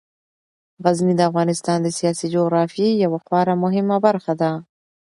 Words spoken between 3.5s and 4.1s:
مهمه